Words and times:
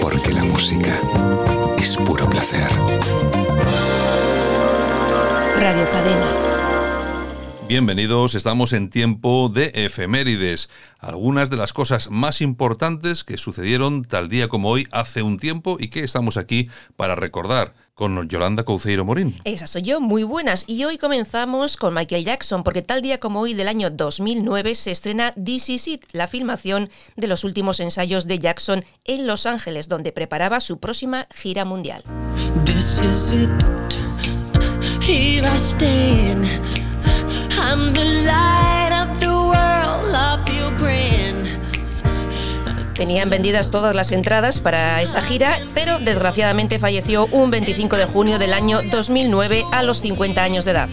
Porque 0.00 0.32
la 0.32 0.42
música 0.42 0.98
es 1.78 1.96
puro 1.98 2.28
placer. 2.30 2.68
Radio 5.58 5.90
Cadena. 5.90 6.26
Bienvenidos, 7.68 8.34
estamos 8.34 8.72
en 8.72 8.88
tiempo 8.88 9.50
de 9.50 9.70
efemérides, 9.74 10.70
algunas 10.98 11.50
de 11.50 11.58
las 11.58 11.74
cosas 11.74 12.10
más 12.10 12.40
importantes 12.40 13.24
que 13.24 13.36
sucedieron 13.36 14.02
tal 14.02 14.28
día 14.28 14.48
como 14.48 14.70
hoy 14.70 14.86
hace 14.92 15.22
un 15.22 15.38
tiempo 15.38 15.76
y 15.78 15.88
que 15.88 16.00
estamos 16.00 16.36
aquí 16.38 16.68
para 16.96 17.14
recordar 17.14 17.74
con 17.94 18.28
Yolanda 18.28 18.64
Couceiro 18.64 19.04
Morín. 19.04 19.36
Esa 19.44 19.66
soy 19.66 19.82
yo, 19.82 20.00
muy 20.00 20.24
buenas. 20.24 20.64
Y 20.66 20.84
hoy 20.84 20.98
comenzamos 20.98 21.76
con 21.76 21.94
Michael 21.94 22.24
Jackson, 22.24 22.64
porque 22.64 22.82
tal 22.82 23.02
día 23.02 23.18
como 23.18 23.40
hoy 23.40 23.54
del 23.54 23.68
año 23.68 23.90
2009 23.90 24.74
se 24.74 24.90
estrena 24.90 25.32
This 25.32 25.68
Is 25.70 25.88
It, 25.88 26.04
la 26.12 26.26
filmación 26.28 26.90
de 27.16 27.28
los 27.28 27.44
últimos 27.44 27.80
ensayos 27.80 28.26
de 28.26 28.38
Jackson 28.38 28.84
en 29.04 29.26
Los 29.26 29.46
Ángeles, 29.46 29.88
donde 29.88 30.12
preparaba 30.12 30.60
su 30.60 30.78
próxima 30.78 31.28
gira 31.34 31.64
mundial. 31.64 32.02
This 32.64 33.00
is 33.00 33.32
it. 33.32 33.50
Here 35.00 35.46
I 35.46 35.56
stand. 35.56 36.46
I'm 37.56 37.92
the 37.94 38.04
light 38.26 38.73
Tenían 42.94 43.28
vendidas 43.28 43.70
todas 43.70 43.94
las 43.94 44.12
entradas 44.12 44.60
para 44.60 45.02
esa 45.02 45.20
gira, 45.20 45.58
pero 45.74 45.98
desgraciadamente 45.98 46.78
falleció 46.78 47.26
un 47.26 47.50
25 47.50 47.96
de 47.96 48.06
junio 48.06 48.38
del 48.38 48.52
año 48.52 48.80
2009 48.90 49.64
a 49.72 49.82
los 49.82 49.98
50 49.98 50.42
años 50.42 50.64
de 50.64 50.70
edad. 50.70 50.88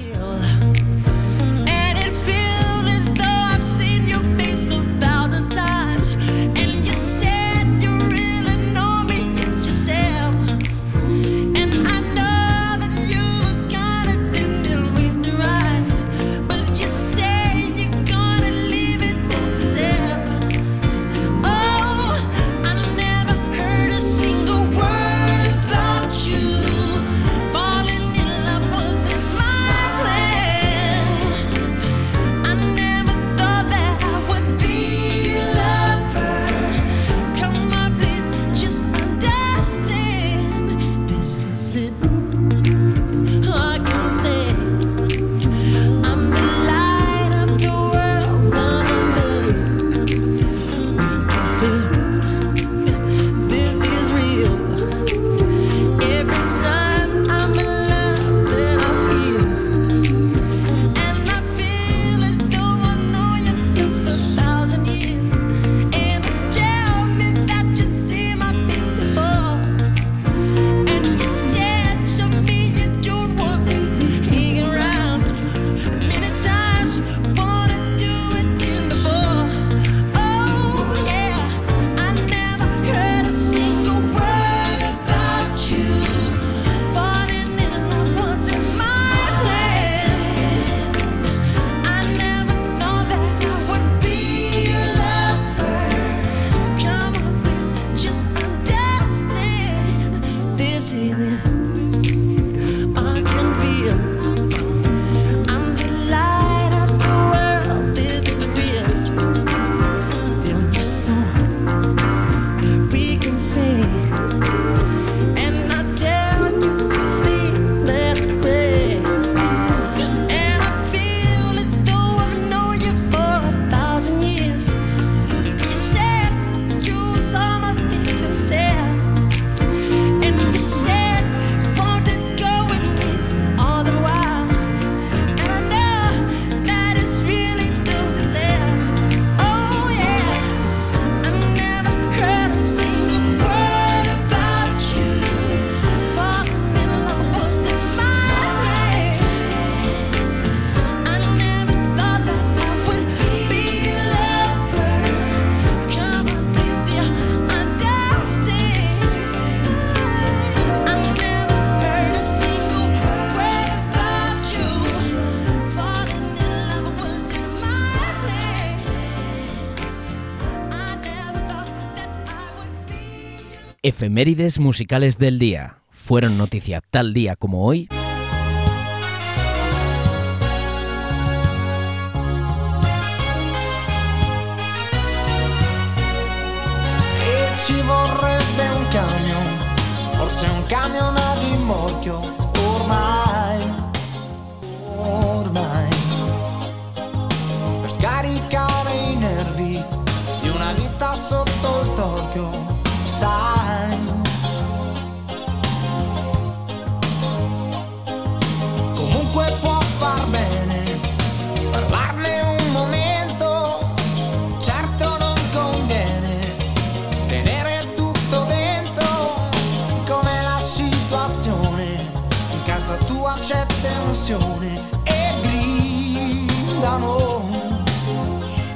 Efemérides 173.83 174.59
musicales 174.59 175.17
del 175.17 175.39
día. 175.39 175.79
Fueron 175.89 176.37
noticia 176.37 176.81
tal 176.91 177.15
día 177.15 177.35
como 177.35 177.65
hoy. 177.65 177.87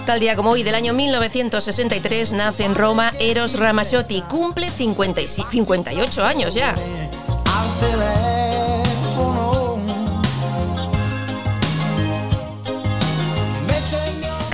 Tal 0.06 0.19
día 0.19 0.35
como 0.35 0.51
hoy 0.51 0.63
del 0.63 0.75
año 0.75 0.94
1963 0.94 2.33
nace 2.33 2.63
en 2.63 2.75
Roma 2.75 3.12
Eros 3.19 3.57
Ramazzotti, 3.57 4.21
cumple 4.21 4.69
58 4.69 6.23
años 6.23 6.53
ya. 6.53 6.75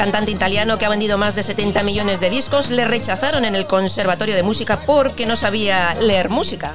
cantante 0.02 0.32
italiano 0.32 0.80
que 0.80 0.86
ha 0.86 0.90
vendido 0.90 1.20
más 1.20 1.36
de 1.36 1.44
70 1.44 1.84
millones 1.84 2.20
de 2.20 2.32
discos, 2.32 2.72
le 2.72 2.86
rechazaron 2.86 3.46
en 3.46 3.54
el 3.54 3.68
Conservatorio 3.68 4.34
de 4.34 4.42
Música 4.42 4.80
porque 4.80 5.28
no 5.28 5.36
sabía 5.36 5.94
leer 5.94 6.32
música. 6.32 6.74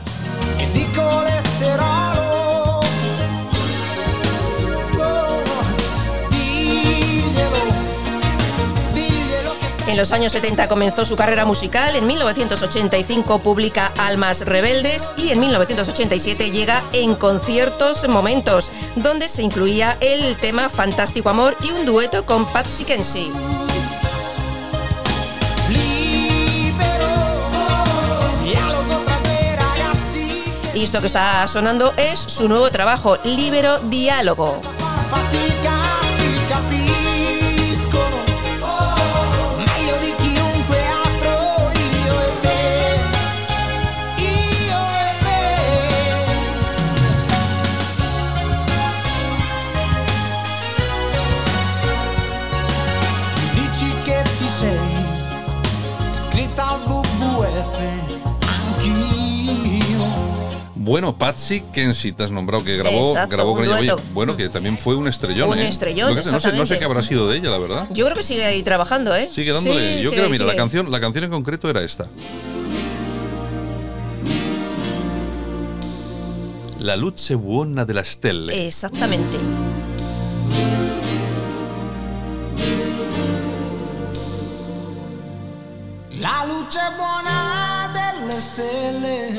En 9.86 9.96
los 9.96 10.10
años 10.10 10.32
70 10.32 10.66
comenzó 10.66 11.04
su 11.04 11.16
carrera 11.16 11.44
musical, 11.44 11.94
en 11.94 12.06
1985 12.08 13.38
publica 13.38 13.92
Almas 13.98 14.40
Rebeldes 14.40 15.12
y 15.16 15.30
en 15.30 15.38
1987 15.38 16.50
llega 16.50 16.82
En 16.92 17.14
Conciertos 17.14 18.06
Momentos, 18.08 18.72
donde 18.96 19.28
se 19.28 19.44
incluía 19.44 19.96
el 20.00 20.34
tema 20.36 20.68
Fantástico 20.68 21.28
Amor 21.28 21.56
y 21.62 21.70
un 21.70 21.86
dueto 21.86 22.26
con 22.26 22.46
Patsy 22.46 22.84
Kenzie. 22.84 23.30
Y 30.74 30.82
esto 30.82 31.00
que 31.00 31.06
está 31.06 31.46
sonando 31.46 31.94
es 31.96 32.18
su 32.18 32.48
nuovo 32.48 32.70
trabajo, 32.70 33.16
Libero 33.24 33.78
Diálogo. 33.78 34.60
Bueno, 60.86 61.16
Patsy 61.16 61.64
Kenzie, 61.72 62.12
te 62.12 62.22
has 62.22 62.30
nombrado 62.30 62.62
que 62.62 62.76
grabó, 62.76 63.08
Exacto, 63.08 63.34
grabó 63.34 63.50
un 63.50 63.56
con 63.56 63.64
ella. 63.64 63.74
Oye, 63.74 63.86
dueto. 63.88 64.02
bueno, 64.14 64.36
que 64.36 64.48
también 64.48 64.78
fue 64.78 64.94
un 64.94 65.08
estrellón. 65.08 65.48
Un 65.48 65.58
¿eh? 65.58 65.66
estrellón, 65.66 66.14
no, 66.14 66.22
sé, 66.22 66.30
no 66.30 66.38
sé 66.38 66.48
exactamente. 66.48 66.78
qué 66.78 66.84
habrá 66.84 67.02
sido 67.02 67.28
de 67.28 67.38
ella, 67.38 67.50
la 67.50 67.58
verdad. 67.58 67.88
Yo 67.90 68.04
creo 68.04 68.16
que 68.16 68.22
sigue 68.22 68.44
ahí 68.44 68.62
trabajando, 68.62 69.12
¿eh? 69.16 69.28
Sigue 69.28 69.52
dándole. 69.52 69.96
Sí, 69.96 70.04
Yo 70.04 70.10
sigue, 70.10 70.22
creo, 70.22 70.30
mira, 70.30 70.44
la 70.44 70.54
canción, 70.54 70.88
la 70.92 71.00
canción 71.00 71.24
en 71.24 71.30
concreto 71.30 71.68
era 71.68 71.82
esta. 71.82 72.06
La 76.78 76.94
luce 76.94 77.34
buona 77.34 77.84
della 77.84 78.04
stelle. 78.04 78.68
Exactamente. 78.68 79.36
La 86.20 86.46
luce 86.46 86.78
buona 86.96 87.90
delle 87.92 88.40
stelle 88.40 89.35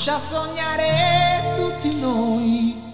lascia 0.00 0.18
sognare 0.18 1.52
tutti 1.56 2.00
noi. 2.00 2.89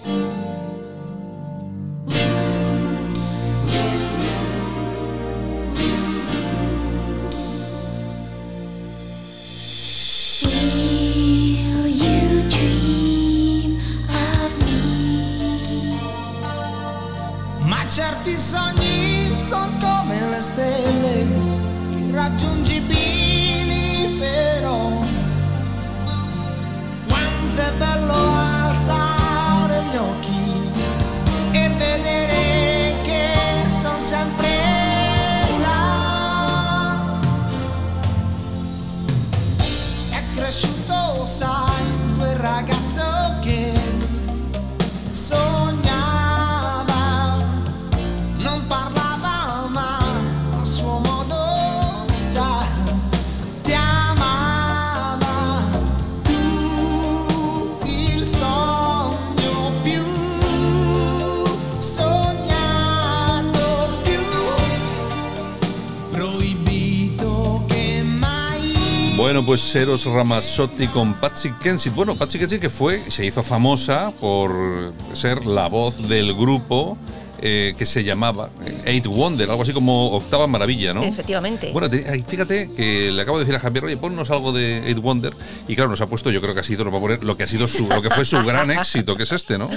Bueno, 69.37 69.45
pues 69.49 69.75
Eros 69.75 70.03
Ramazzotti 70.05 70.87
con 70.87 71.13
Patsy 71.13 71.51
Kensit. 71.61 71.93
Bueno, 71.93 72.15
Patsy 72.15 72.39
Kensit 72.39 72.59
que 72.59 72.71
fue, 72.71 72.97
se 72.99 73.23
hizo 73.23 73.43
famosa 73.43 74.11
por 74.19 74.93
ser 75.13 75.45
la 75.45 75.67
voz 75.69 76.07
del 76.09 76.33
grupo 76.33 76.97
eh, 77.39 77.75
que 77.77 77.85
se 77.85 78.03
llamaba 78.03 78.49
eh, 78.65 78.81
Eight 78.85 79.05
Wonder, 79.05 79.47
algo 79.51 79.61
así 79.61 79.73
como 79.73 80.09
Octava 80.09 80.47
Maravilla, 80.47 80.91
¿no? 80.95 81.03
Efectivamente. 81.03 81.69
Bueno, 81.71 81.87
te- 81.87 82.23
fíjate 82.23 82.71
que 82.71 83.11
le 83.11 83.21
acabo 83.21 83.37
de 83.37 83.45
decir 83.45 83.55
a 83.55 83.59
Javier, 83.59 83.85
oye, 83.85 83.97
ponnos 83.97 84.31
algo 84.31 84.51
de 84.53 84.79
Eight 84.87 84.97
Wonder. 84.97 85.35
Y 85.67 85.75
claro, 85.75 85.91
nos 85.91 86.01
ha 86.01 86.07
puesto, 86.07 86.31
yo 86.31 86.41
creo 86.41 86.55
que 86.55 86.61
ha 86.61 86.63
sido, 86.63 86.83
nos 86.83 86.91
va 86.91 86.97
a 86.97 87.01
poner 87.01 87.23
lo 87.23 87.37
que 87.37 87.43
ha 87.43 87.47
sido 87.47 87.67
su, 87.67 87.87
lo 87.87 88.01
que 88.01 88.09
fue 88.09 88.25
su 88.25 88.41
gran 88.43 88.71
éxito, 88.71 89.15
que 89.15 89.21
es 89.21 89.31
este, 89.31 89.59
¿no? 89.59 89.69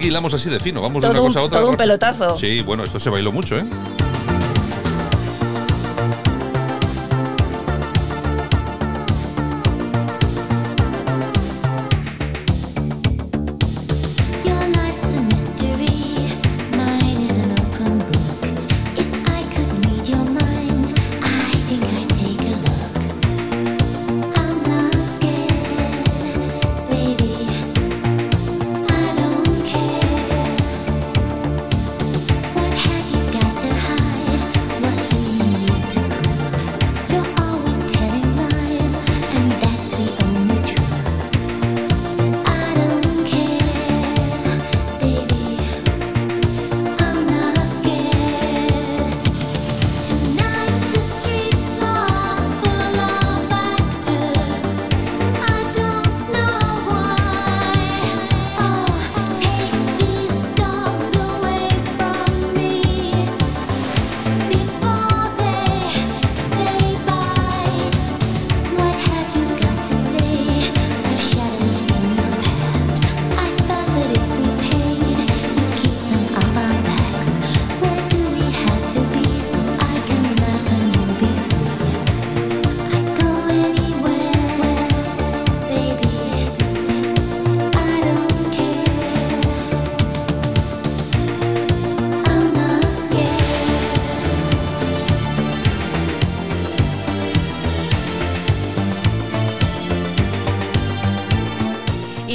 Aquí 0.00 0.08
hilamos 0.08 0.32
así 0.32 0.48
de 0.48 0.58
fino, 0.58 0.80
vamos 0.80 1.02
de 1.02 1.08
Todo 1.08 1.10
una 1.12 1.20
un- 1.20 1.26
cosa 1.28 1.40
a 1.40 1.42
otra. 1.42 1.60
todo 1.60 1.68
un 1.70 1.76
pelotazo. 1.76 2.38
Sí, 2.38 2.62
bueno, 2.62 2.84
esto 2.84 2.98
se 2.98 3.10
bailó 3.10 3.32
mucho, 3.32 3.58
¿eh? 3.58 3.64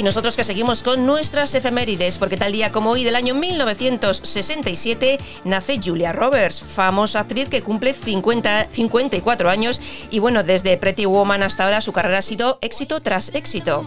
Nosotros 0.06 0.36
que 0.36 0.44
seguimos 0.44 0.84
con 0.84 1.04
nuestras 1.04 1.52
efemérides, 1.56 2.16
porque 2.16 2.36
tal 2.36 2.52
día 2.52 2.70
como 2.70 2.92
hoy 2.92 3.02
del 3.02 3.16
año 3.16 3.34
1967 3.34 5.18
nace 5.42 5.80
Julia 5.82 6.12
Roberts, 6.12 6.60
famosa 6.60 7.18
actriz 7.18 7.48
que 7.48 7.60
cumple 7.60 7.92
50, 7.92 8.68
54 8.70 9.50
años 9.50 9.80
y 10.12 10.20
bueno, 10.20 10.44
desde 10.44 10.76
Pretty 10.76 11.06
Woman 11.06 11.42
hasta 11.42 11.64
ahora 11.64 11.80
su 11.80 11.92
carrera 11.92 12.18
ha 12.18 12.22
sido 12.22 12.60
éxito 12.62 13.00
tras 13.00 13.34
éxito. 13.34 13.84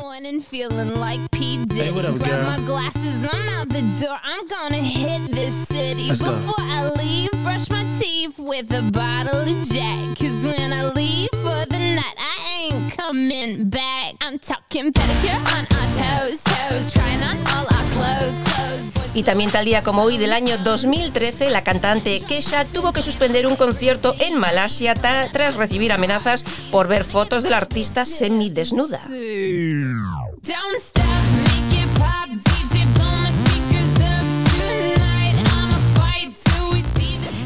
Hey, 9.72 10.10
coming 12.96 13.70
back. 13.70 14.16
I'm 14.22 14.40
talking 14.40 14.92
pedicure 14.92 15.40
on 15.54 15.68
our 15.78 15.88
toes, 15.98 16.44
toes. 16.44 16.94
Trying 16.94 17.24
on 17.24 17.38
all 17.48 17.66
our 17.66 17.86
clothes, 17.94 18.40
clothes. 18.40 18.94
Boys 18.94 19.16
Y 19.16 19.24
también 19.24 19.52
tal 19.52 19.66
día 19.66 19.84
como 19.84 20.04
hoy 20.04 20.18
del 20.18 20.34
año 20.34 20.58
2013, 20.58 21.50
la 21.50 21.64
cantante 21.64 22.22
Kesha 22.22 22.66
tuvo 22.66 22.94
que 22.94 23.02
suspender 23.02 23.48
un 23.48 23.56
concierto 23.56 24.16
en 24.20 24.38
Malasia 24.38 24.96
tras 24.96 25.56
recibir 25.56 25.92
amenazas 25.92 26.44
por 26.72 26.88
ver 26.88 27.04
fotos 27.04 27.44
del 27.44 27.54
artista 27.54 28.06
semidesnuda. 28.06 29.02
Don't 30.42 30.80
stop, 30.80 31.04
make 31.36 31.49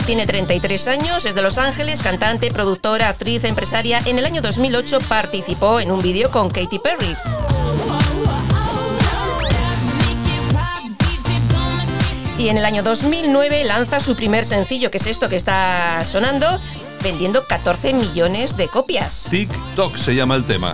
Tiene 0.05 0.27
33 0.27 0.88
años, 0.89 1.25
es 1.25 1.33
de 1.33 1.41
Los 1.41 1.57
Ángeles, 1.57 2.01
cantante, 2.01 2.51
productora, 2.51 3.07
actriz, 3.07 3.45
empresaria. 3.45 4.01
En 4.05 4.19
el 4.19 4.25
año 4.25 4.41
2008 4.41 5.00
participó 5.07 5.79
en 5.79 5.91
un 5.91 6.01
vídeo 6.01 6.29
con 6.29 6.50
Katy 6.50 6.79
Perry. 6.79 7.15
Y 12.38 12.50
en 12.50 12.57
el 12.57 12.65
año 12.65 12.83
2009 12.83 13.63
lanza 13.63 14.01
su 14.01 14.17
primer 14.17 14.43
sencillo, 14.43 14.91
que 14.91 14.98
es 14.98 15.07
esto 15.07 15.29
que 15.29 15.38
está 15.38 16.03
sonando, 16.03 16.60
vendiendo 17.01 17.41
14 17.48 17.93
millones 17.93 18.57
de 18.57 18.67
copias. 18.67 19.27
TikTok 19.29 19.95
se 19.95 20.15
llama 20.15 20.36
el 20.36 20.43
tema. 20.43 20.74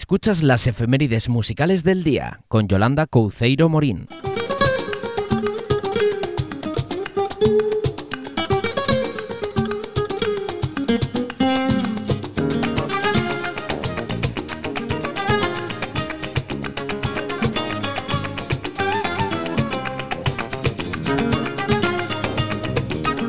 Escuchas 0.00 0.44
las 0.44 0.68
efemérides 0.68 1.28
musicales 1.28 1.82
del 1.82 2.04
día 2.04 2.38
con 2.46 2.68
Yolanda 2.68 3.08
Couceiro 3.08 3.68
Morín. 3.68 4.06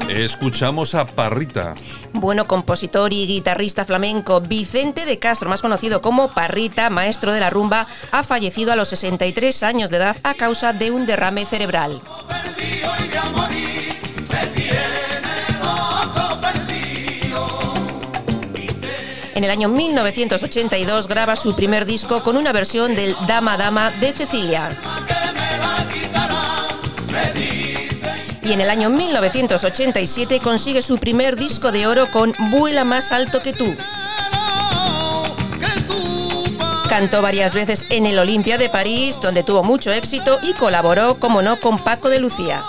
Escuchamos 0.08 0.94
a 0.94 1.08
Parrita. 1.08 1.74
Bueno, 2.20 2.48
compositor 2.48 3.14
y 3.14 3.26
guitarrista 3.26 3.86
flamenco 3.86 4.42
Vicente 4.42 5.06
de 5.06 5.20
Castro, 5.20 5.50
más 5.50 5.62
conocido 5.62 6.02
como 6.02 6.28
Parrita, 6.28 6.90
maestro 6.90 7.32
de 7.32 7.40
la 7.40 7.50
rumba, 7.50 7.88
ha 8.12 8.24
fallecido 8.24 8.74
a 8.74 8.76
los 8.76 8.90
63 8.90 9.64
años 9.64 9.90
de 9.90 9.98
edad 9.98 10.18
a 10.24 10.34
causa 10.34 10.74
de 10.74 10.92
un 10.92 11.06
derrame 11.06 11.46
cerebral. 11.46 12.02
En 19.34 19.46
el 19.46 19.52
año 19.52 19.70
1982 19.70 21.08
graba 21.08 21.38
su 21.38 21.56
primer 21.56 21.86
disco 21.86 22.22
con 22.22 22.36
una 22.36 22.52
versión 22.52 22.96
del 22.96 23.16
Dama 23.28 23.56
Dama 23.56 23.92
de 23.92 24.12
Cecilia. 24.12 24.70
Y 28.50 28.54
en 28.54 28.62
el 28.62 28.72
año 28.72 28.90
1987 28.90 30.40
consigue 30.40 30.82
su 30.82 30.98
primer 30.98 31.36
disco 31.36 31.72
de 31.72 31.86
oro 31.86 32.08
con 32.12 32.34
Vuela 32.50 32.84
más 32.84 33.12
alto 33.12 33.44
que 33.44 33.54
tú. 33.54 33.76
Cantó 36.90 37.22
varias 37.22 37.54
veces 37.54 37.86
en 37.92 38.08
el 38.08 38.18
Olimpia 38.18 38.58
de 38.58 38.68
París, 38.68 39.20
donde 39.22 39.44
tuvo 39.44 39.64
mucho 39.64 39.94
éxito 39.94 40.40
y 40.42 40.54
colaboró, 40.54 41.20
como 41.20 41.44
no, 41.44 41.58
con 41.58 41.78
Paco 41.78 42.10
de 42.10 42.20
Lucía. 42.20 42.64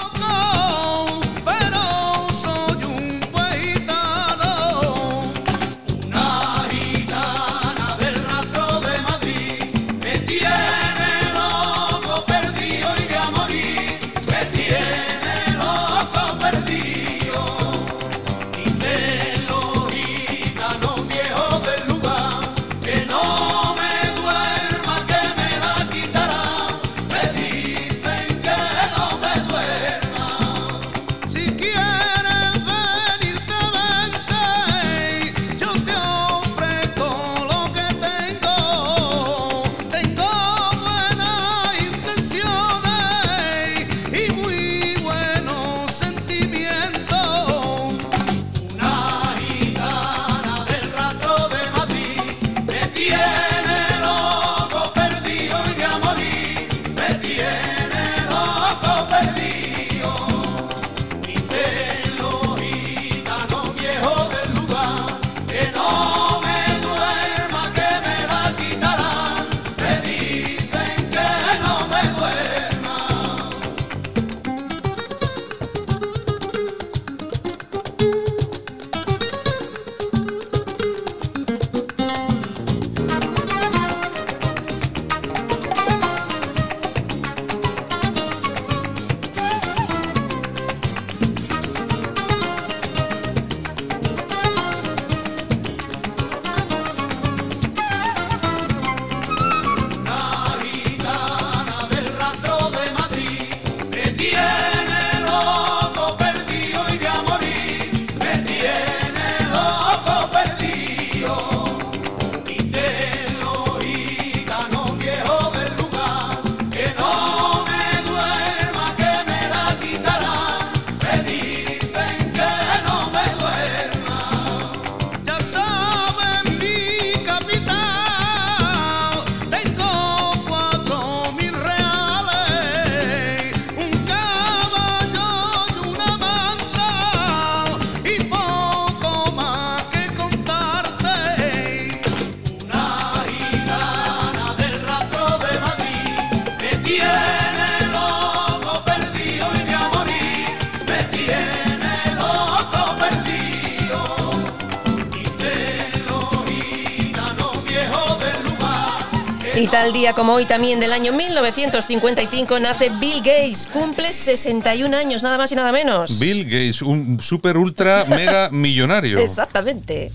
Y 159.60 159.66
tal 159.66 159.92
día 159.92 160.14
como 160.14 160.32
hoy 160.32 160.46
también 160.46 160.80
del 160.80 160.90
año 160.90 161.12
1955 161.12 162.58
nace 162.60 162.88
Bill 162.98 163.18
Gates, 163.18 163.68
cumple 163.70 164.10
61 164.14 164.96
años, 164.96 165.22
nada 165.22 165.36
más 165.36 165.52
y 165.52 165.54
nada 165.54 165.70
menos. 165.70 166.18
Bill 166.18 166.44
Gates, 166.44 166.80
un 166.80 167.20
super 167.20 167.58
ultra 167.58 168.06
mega 168.06 168.48
millonario. 168.52 169.18
Exactamente. 169.18 170.12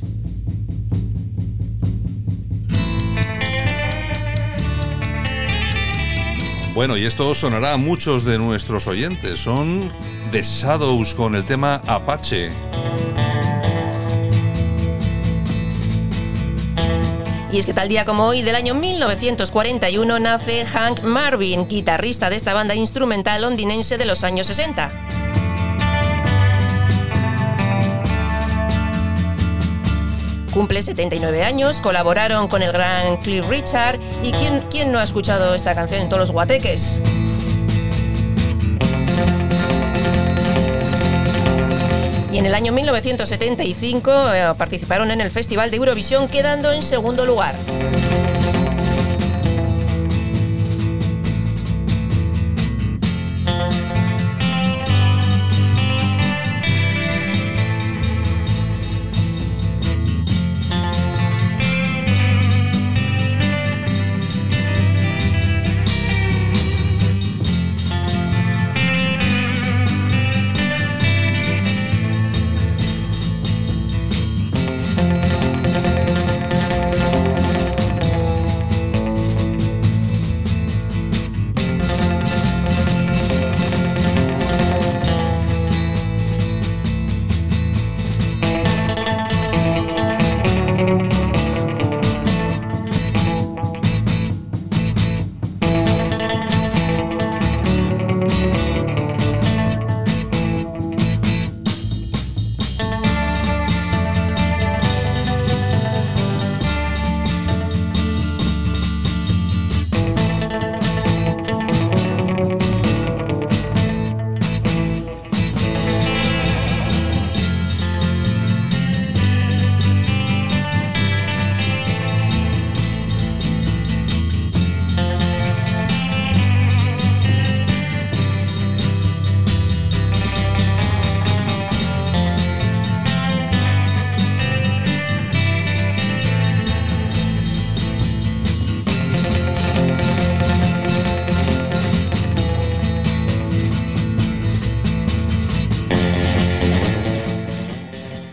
Bueno, 6.73 6.97
y 6.97 7.05
esto 7.05 7.35
sonará 7.35 7.73
a 7.73 7.77
muchos 7.77 8.25
de 8.25 8.39
nuestros 8.39 8.87
oyentes. 8.87 9.41
Son 9.41 9.93
The 10.31 10.41
Shadows 10.41 11.13
con 11.13 11.35
el 11.35 11.45
tema 11.45 11.83
Apache. 11.85 12.51
Y 17.55 17.59
es 17.59 17.65
que 17.65 17.73
tal 17.73 17.87
día 17.87 18.03
como 18.03 18.25
hoy 18.25 18.41
del 18.41 18.53
año 18.53 18.75
1941 18.75 20.19
nace 20.19 20.65
Hank 20.65 21.03
Marvin, 21.03 21.69
guitarrista 21.69 22.29
de 22.29 22.35
esta 22.35 22.53
banda 22.53 22.75
instrumental 22.75 23.43
londinense 23.43 23.97
de 23.97 24.03
los 24.03 24.25
años 24.25 24.47
60. 24.47 24.91
Cumple 30.51 30.83
79 30.83 31.43
años, 31.43 31.79
colaboraron 31.79 32.49
con 32.49 32.61
el 32.61 32.73
gran 32.73 33.15
Cliff 33.21 33.47
Richard 33.47 34.01
y 34.21 34.33
¿quién, 34.33 34.91
no 34.91 34.99
ha 34.99 35.03
escuchado 35.03 35.55
esta 35.55 35.73
canción 35.75 36.01
en 36.01 36.09
todos 36.09 36.19
los 36.19 36.31
guateques? 36.31 37.01
Y 42.35 42.37
en 42.37 42.45
el 42.45 42.53
año 42.53 42.73
1975 42.73 44.33
eh, 44.33 44.53
participaron 44.57 45.09
en 45.09 45.21
el 45.21 45.31
Festival 45.31 45.71
de 45.71 45.77
Eurovisión 45.77 46.27
quedando 46.27 46.73
en 46.73 46.81
segundo 46.81 47.25
lugar. 47.25 47.55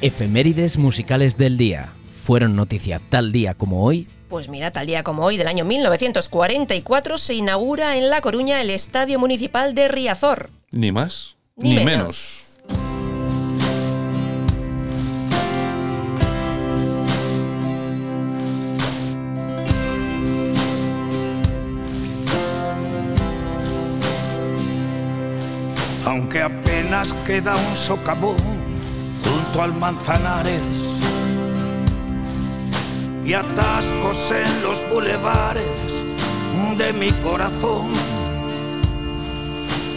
Efemérides 0.02 0.78
musicales 0.78 1.38
del 1.38 1.56
día. 1.56 1.88
Fueron 2.24 2.56
noticia 2.56 3.00
tal 3.08 3.32
día 3.32 3.54
como 3.54 3.84
hoy. 3.84 4.08
Pues 4.28 4.48
mira, 4.48 4.70
tal 4.70 4.86
día 4.86 5.02
como 5.02 5.24
hoy 5.24 5.36
del 5.36 5.46
año 5.46 5.64
1944 5.64 7.18
se 7.18 7.34
inaugura 7.34 7.96
en 7.96 8.10
La 8.10 8.20
Coruña 8.20 8.60
el 8.60 8.70
Estadio 8.70 9.18
Municipal 9.18 9.74
de 9.74 9.88
Riazor. 9.88 10.50
Ni 10.72 10.90
más 10.90 11.36
Ni 11.56 11.70
ni, 11.76 11.84
menos. 11.84 11.88
menos. 11.88 12.42
aunque 26.04 26.42
apenas 26.42 27.14
queda 27.26 27.56
un 27.56 27.76
socavón 27.76 28.36
al 29.60 29.74
Manzanares 29.74 30.62
y 33.24 33.34
atascos 33.34 34.32
en 34.32 34.62
los 34.62 34.88
bulevares 34.88 36.04
de 36.78 36.92
mi 36.94 37.10
corazón. 37.22 37.88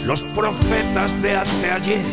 Los 0.04 0.24
profetas 0.24 1.20
de 1.22 1.36
anteayer 1.36 2.04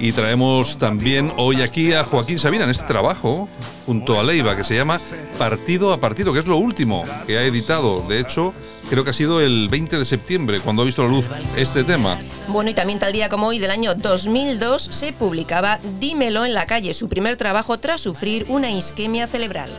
Y 0.00 0.12
traemos 0.12 0.78
también 0.78 1.32
hoy 1.36 1.60
aquí 1.60 1.92
a 1.92 2.04
Joaquín 2.04 2.38
Sabina 2.38 2.64
en 2.64 2.70
este 2.70 2.86
trabajo, 2.86 3.48
junto 3.84 4.20
a 4.20 4.22
Leiva, 4.22 4.56
que 4.56 4.62
se 4.62 4.76
llama 4.76 4.98
Partido 5.38 5.92
a 5.92 5.98
Partido, 6.00 6.32
que 6.32 6.38
es 6.38 6.46
lo 6.46 6.56
último 6.56 7.04
que 7.26 7.36
ha 7.36 7.42
editado. 7.42 8.02
De 8.08 8.20
hecho, 8.20 8.54
creo 8.88 9.02
que 9.02 9.10
ha 9.10 9.14
sido 9.14 9.40
el 9.40 9.68
20 9.68 9.98
de 9.98 10.04
septiembre 10.04 10.60
cuando 10.60 10.82
ha 10.82 10.84
visto 10.84 11.02
la 11.02 11.08
luz 11.08 11.28
este 11.56 11.82
tema. 11.82 12.16
Bueno, 12.46 12.70
y 12.70 12.74
también 12.74 13.00
tal 13.00 13.12
día 13.12 13.28
como 13.28 13.48
hoy 13.48 13.58
del 13.58 13.72
año 13.72 13.94
2002 13.96 14.82
se 14.82 15.12
publicaba 15.12 15.80
Dímelo 15.98 16.44
en 16.44 16.54
la 16.54 16.66
calle, 16.66 16.94
su 16.94 17.08
primer 17.08 17.36
trabajo 17.36 17.78
tras 17.78 18.00
sufrir 18.00 18.46
una 18.48 18.70
isquemia 18.70 19.26
cerebral. 19.26 19.70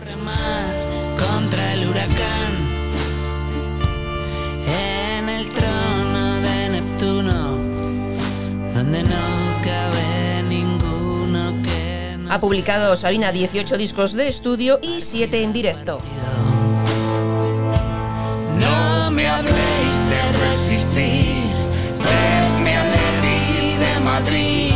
contra 1.18 1.74
el 1.74 1.88
huracán 1.88 2.52
en 4.68 5.30
el 5.30 5.50
trono 5.50 6.36
de 6.42 6.70
Neptuno 6.70 7.58
donde 8.74 9.04
no 9.04 9.39
Ha 12.30 12.40
publicado 12.40 12.96
Sabina 12.96 13.32
18 13.32 13.76
discos 13.76 14.14
de 14.14 14.28
estudio 14.28 14.80
y 14.84 15.02
7 15.02 15.42
en 15.42 15.52
directo. 15.52 16.00
No 18.60 19.10
me 19.10 19.28
habléis 19.28 20.10
de 20.10 20.48
resistir, 20.48 21.26
es 22.46 22.60
mi 22.60 22.70
Atleti 22.70 23.78
de 23.80 24.00
Madrid. 24.06 24.74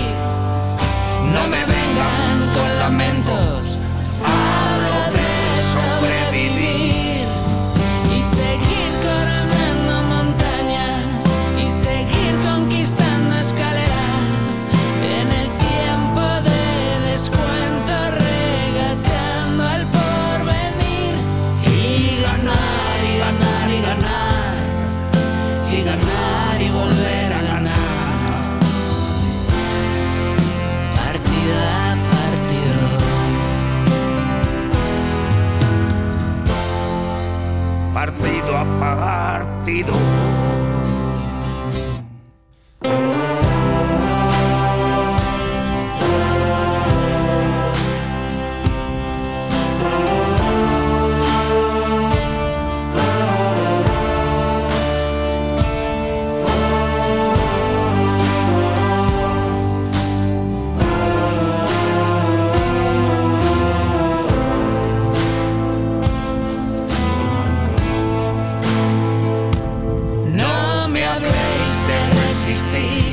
No 1.32 1.48
me 1.48 1.64
vengan 1.64 2.54
con 2.56 2.80
lamentos, 2.80 3.82
existem. 72.46 73.13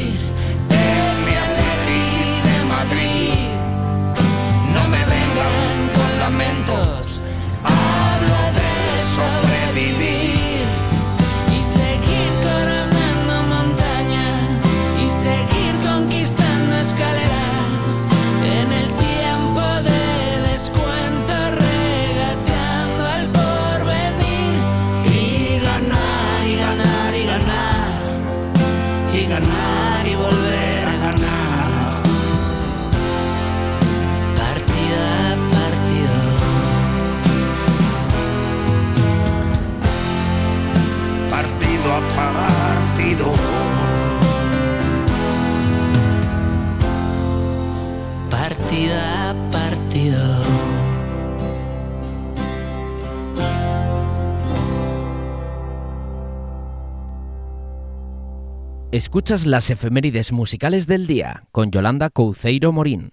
Escuchas 58.92 59.46
las 59.46 59.70
efemérides 59.70 60.32
musicales 60.32 60.88
del 60.88 61.06
día 61.06 61.44
con 61.52 61.70
Yolanda 61.70 62.10
Couceiro 62.10 62.72
Morín. 62.72 63.12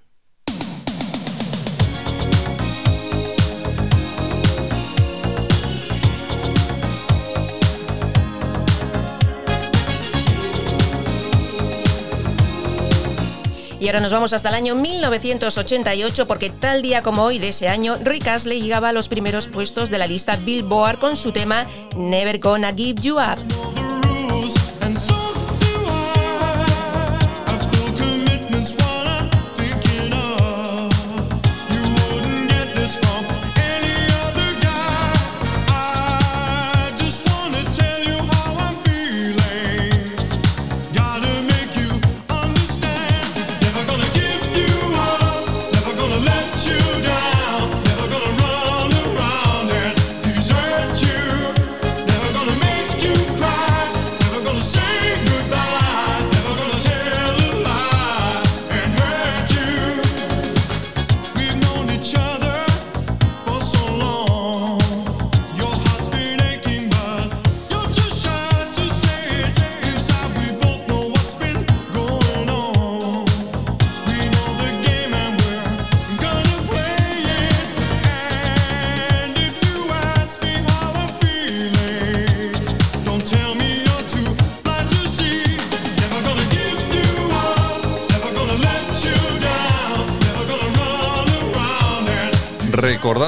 Y 13.79 13.85
ahora 13.85 13.99
nos 13.99 14.11
vamos 14.11 14.33
hasta 14.33 14.49
el 14.49 14.55
año 14.55 14.73
1988 14.73 16.27
porque 16.27 16.49
tal 16.49 16.81
día 16.81 17.03
como 17.03 17.21
hoy 17.21 17.37
de 17.37 17.49
ese 17.49 17.67
año, 17.67 17.97
Rick 18.03 18.27
Astley 18.27 18.63
llegaba 18.63 18.89
a 18.89 18.93
los 18.93 19.07
primeros 19.07 19.47
puestos 19.47 19.91
de 19.91 19.99
la 19.99 20.07
lista 20.07 20.37
Billboard 20.37 20.97
con 20.97 21.15
su 21.15 21.31
tema 21.31 21.65
Never 21.95 22.39
Gonna 22.39 22.73
Give 22.73 22.99
You 22.99 23.17
Up. 23.17 23.86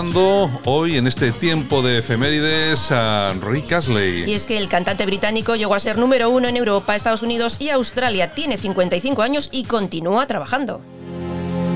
Recordando 0.09 0.49
hoy 0.65 0.97
en 0.97 1.05
este 1.05 1.31
tiempo 1.31 1.83
de 1.83 1.99
efemérides 1.99 2.91
a 2.91 3.31
Rick 3.43 3.69
Y 3.69 3.73
Astley. 3.75 4.33
es 4.33 4.47
que 4.47 4.57
el 4.57 4.67
cantante 4.67 5.05
británico 5.05 5.55
llegó 5.55 5.75
a 5.75 5.79
ser 5.79 5.99
número 5.99 6.31
uno 6.31 6.47
en 6.47 6.57
Europa, 6.57 6.95
Estados 6.95 7.21
Unidos 7.21 7.57
y 7.59 7.69
Australia. 7.69 8.31
Tiene 8.31 8.57
55 8.57 9.21
años 9.21 9.49
y 9.51 9.65
continúa 9.65 10.25
trabajando. 10.25 10.81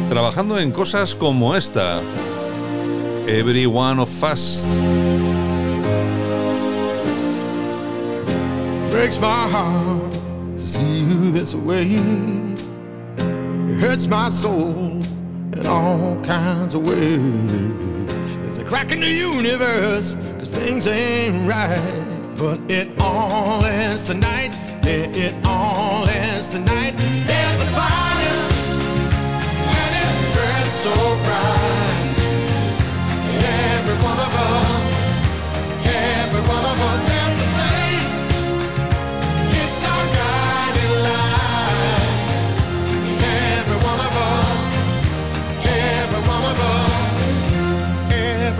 Trabajando 0.10 0.58
en 0.58 0.72
cosas 0.72 1.14
como 1.14 1.56
esta. 1.56 2.02
Every 3.28 3.68
one 3.68 4.02
of 4.02 4.10
us. 4.24 4.80
breaks 8.90 9.20
my 9.20 9.48
heart 9.52 10.14
to 10.14 10.60
see 10.60 11.02
you 11.02 11.32
this 11.32 11.54
way. 11.54 11.86
It 11.86 13.80
hurts 13.80 14.08
my 14.08 14.30
soul 14.30 15.02
in 15.54 15.68
all 15.68 16.20
kinds 16.24 16.74
of 16.74 16.88
ways. 16.88 17.93
A 18.64 18.66
crack 18.66 18.92
in 18.92 19.02
the 19.02 19.10
universe, 19.10 20.16
cause 20.40 20.50
things 20.50 20.88
ain't 20.88 21.48
right. 21.48 21.80
But 22.38 22.60
it 22.72 22.90
all 23.02 23.64
ends 23.66 24.04
tonight. 24.04 24.56
Yeah, 24.84 25.26
it 25.26 25.34
all 25.46 26.08
ends 26.08 26.52
tonight. 26.52 26.94
There's 27.28 27.62
a 27.62 27.66
fire, 27.66 28.40
and 29.80 29.96
it 30.02 30.36
burns 30.36 30.74
so 30.74 30.94
bright. 31.26 31.63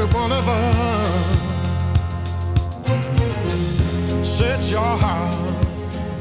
Every 0.04 0.20
one 0.20 0.32
of 0.32 0.48
us. 0.48 1.88
Search 4.28 4.72
your 4.72 4.98
heart, 4.98 5.66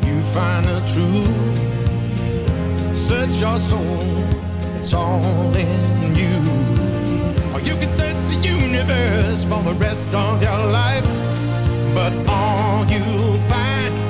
you 0.05 0.21
find 0.21 0.67
the 0.67 0.81
truth. 0.93 1.57
Search 2.97 3.41
your 3.41 3.59
soul, 3.59 4.25
it's 4.77 4.95
all 4.95 5.55
in 5.55 6.15
you. 6.15 6.39
Or 7.53 7.61
you 7.61 7.77
can 7.77 7.91
search 7.91 8.21
the 8.31 8.37
universe 8.45 9.45
for 9.45 9.63
the 9.63 9.75
rest 9.75 10.15
of 10.15 10.43
your 10.43 10.59
life. 10.59 11.07
But 11.95 12.13
all 12.29 12.85
you'll 12.87 13.39
find, 13.51 14.02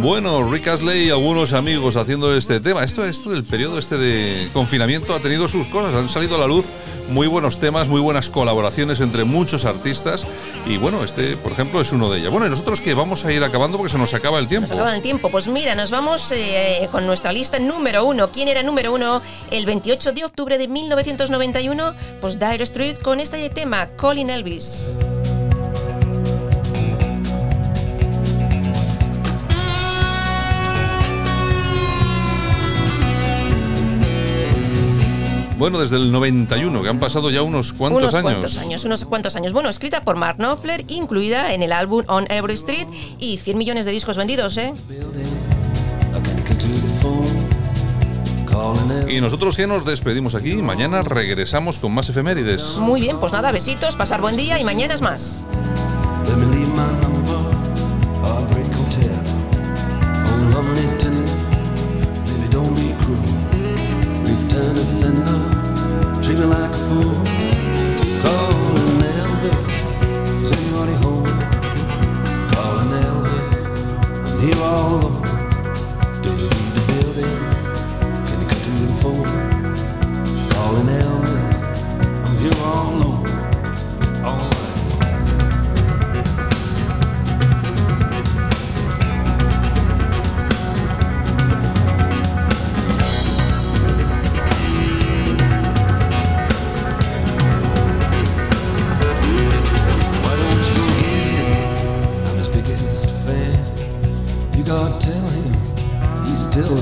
Bueno, 0.00 0.50
Rick 0.50 0.68
Astley 0.68 1.08
y 1.08 1.10
algunos 1.10 1.52
amigos 1.52 1.96
haciendo 1.96 2.34
este 2.34 2.58
tema. 2.58 2.82
Esto, 2.82 3.04
esto 3.04 3.30
del 3.30 3.44
periodo 3.44 3.78
este 3.78 3.96
de 3.98 4.48
confinamiento 4.52 5.14
ha 5.14 5.20
tenido 5.20 5.46
sus 5.46 5.66
cosas. 5.66 5.94
Han 5.94 6.08
salido 6.08 6.36
a 6.36 6.38
la 6.38 6.46
luz 6.46 6.66
muy 7.08 7.26
buenos 7.26 7.60
temas, 7.60 7.88
muy 7.88 8.00
buenas 8.00 8.30
colaboraciones 8.30 9.00
entre 9.00 9.24
muchos 9.24 9.64
artistas. 9.64 10.26
Y 10.66 10.78
bueno, 10.78 11.04
este, 11.04 11.36
por 11.36 11.52
ejemplo, 11.52 11.80
es 11.80 11.92
uno 11.92 12.10
de 12.10 12.20
ellos. 12.20 12.30
Bueno, 12.30 12.46
y 12.46 12.50
nosotros 12.50 12.80
que 12.80 12.94
vamos 12.94 13.24
a 13.24 13.32
ir 13.32 13.44
acabando 13.44 13.76
porque 13.76 13.92
se 13.92 13.98
nos 13.98 14.14
acaba 14.14 14.38
el 14.38 14.46
tiempo. 14.46 14.68
Se 14.68 14.74
acaba 14.74 14.94
el 14.94 15.02
tiempo. 15.02 15.30
Pues 15.30 15.48
mira, 15.48 15.74
nos 15.74 15.90
vamos 15.90 16.32
eh, 16.32 16.88
con 16.90 17.06
nuestra 17.06 17.32
lista 17.32 17.58
número 17.58 18.04
uno. 18.04 18.30
¿Quién 18.30 18.48
era 18.48 18.62
número 18.62 18.94
uno 18.94 19.22
el 19.50 19.66
28 19.66 20.12
de 20.12 20.24
octubre 20.24 20.58
de 20.58 20.68
1991? 20.68 21.94
Pues 22.20 22.38
Dire 22.38 22.64
Street 22.64 22.96
con 22.96 23.20
este 23.20 23.48
tema, 23.50 23.88
Colin 23.96 24.30
Elvis. 24.30 24.96
Bueno, 35.62 35.78
desde 35.78 35.94
el 35.94 36.10
91, 36.10 36.82
que 36.82 36.88
han 36.88 36.98
pasado 36.98 37.30
ya 37.30 37.42
unos 37.42 37.72
cuantos 37.72 38.02
unos 38.02 38.14
años. 38.16 38.32
cuantos 38.32 38.58
años, 38.58 38.84
unos 38.84 39.04
cuantos 39.04 39.36
años. 39.36 39.52
Bueno, 39.52 39.68
escrita 39.68 40.02
por 40.02 40.16
Mark 40.16 40.38
Knopfler, 40.38 40.84
incluida 40.88 41.54
en 41.54 41.62
el 41.62 41.72
álbum 41.72 42.02
On 42.08 42.26
Every 42.32 42.54
Street 42.54 42.88
y 43.20 43.36
100 43.36 43.58
millones 43.58 43.86
de 43.86 43.92
discos 43.92 44.16
vendidos, 44.16 44.58
¿eh? 44.58 44.74
Y 49.08 49.20
nosotros 49.20 49.56
ya 49.56 49.68
nos 49.68 49.84
despedimos 49.84 50.34
aquí. 50.34 50.54
Mañana 50.54 51.02
regresamos 51.02 51.78
con 51.78 51.94
más 51.94 52.08
efemérides. 52.08 52.74
Muy 52.78 53.00
bien, 53.00 53.20
pues 53.20 53.32
nada, 53.32 53.52
besitos, 53.52 53.94
pasar 53.94 54.20
buen 54.20 54.36
día 54.36 54.58
y 54.58 54.64
mañana 54.64 54.94
es 54.94 55.00
más. 55.00 55.46
Oh, 58.20 58.48
lovely 60.50 60.82
tender, 60.98 61.22
baby, 62.26 62.48
don't 62.50 62.74
be 62.74 62.92
cruel. 62.98 63.42
Return 64.24 64.74
to 64.74 64.84
sender, 64.84 65.51
me 66.42 66.48
like 66.48 66.70
a 66.70 66.76
fool. 66.76 67.14
Calling 68.22 69.02
Elvis, 69.18 70.42
is 70.42 70.52
anybody 70.52 70.94
home? 71.02 71.24
Calling 72.52 72.92
Elvis, 73.04 73.38
I'm 74.26 74.40
here 74.40 74.62
all 74.62 74.98
alone. 74.98 75.11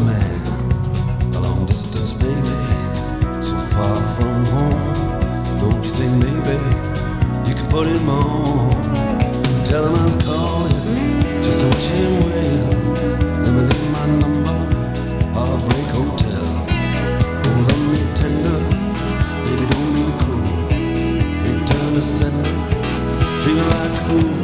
lonely 0.00 1.36
a 1.36 1.40
long 1.40 1.66
distance 1.66 2.12
baby, 2.12 2.60
so 3.42 3.56
far 3.56 4.02
from 4.14 4.44
home. 4.46 4.94
Don't 5.60 5.84
you 5.84 5.90
think 5.90 6.12
maybe 6.24 6.58
you 7.48 7.54
put 7.68 7.86
him 7.86 8.08
on? 8.08 8.70
Tell 9.64 9.84
him 9.86 9.94
I 9.94 10.04
was 10.04 10.16
calling 10.16 11.42
just 11.42 11.60
to 11.60 11.66
wish 11.66 11.88
him 11.88 12.20
well. 12.24 12.70
Let 13.42 13.52
me 13.54 13.62
leave 13.70 13.90
my 13.92 14.06
number, 14.20 14.56
Heartbreak 15.34 15.88
Hotel. 15.96 16.48
Me 17.90 18.00
tender, 18.14 18.60
baby 19.44 19.66
don't 19.72 19.90
be 19.94 20.02
cruel. 20.22 20.68
To 23.40 23.50
like 23.54 23.90
a 23.90 24.00
fool. 24.06 24.39